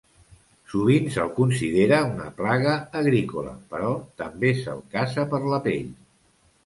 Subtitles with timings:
[0.69, 3.93] Sovint se'l considera una plaga agrícola, però
[4.23, 5.97] també se'l caça per la pell.